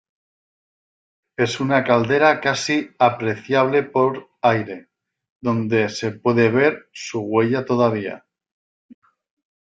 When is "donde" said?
5.39-5.89